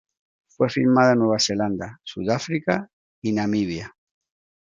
[0.47, 2.89] Fue filmada en Nueva Zelanda, Sudáfrica
[3.21, 3.95] y Namibia.